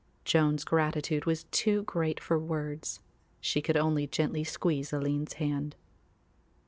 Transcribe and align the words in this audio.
Joan's 0.25 0.63
gratitude 0.63 1.25
was 1.25 1.43
too 1.51 1.83
great 1.83 2.19
for 2.19 2.39
words; 2.39 3.01
she 3.39 3.61
could 3.61 3.77
only 3.77 4.07
gently 4.07 4.43
squeeze 4.43 4.91
Aline's 4.91 5.33
hand. 5.33 5.75